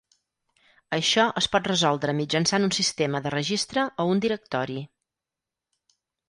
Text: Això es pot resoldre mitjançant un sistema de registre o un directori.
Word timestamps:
Això 0.95 1.25
es 1.41 1.47
pot 1.55 1.69
resoldre 1.71 2.15
mitjançant 2.19 2.65
un 2.69 2.73
sistema 2.77 3.21
de 3.27 3.33
registre 3.35 3.85
o 4.05 4.07
un 4.15 4.25
directori. 4.25 4.79